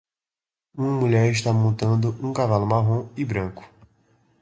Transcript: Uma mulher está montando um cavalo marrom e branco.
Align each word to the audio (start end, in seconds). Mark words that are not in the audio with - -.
Uma 0.75 0.93
mulher 0.99 1.29
está 1.29 1.53
montando 1.53 2.17
um 2.25 2.33
cavalo 2.33 2.65
marrom 2.65 3.07
e 3.15 3.23
branco. 3.23 3.63